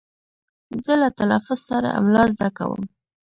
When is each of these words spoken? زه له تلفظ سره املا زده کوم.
زه 0.83 0.93
له 1.01 1.09
تلفظ 1.19 1.59
سره 1.69 1.89
املا 1.99 2.23
زده 2.35 2.49
کوم. 2.57 2.81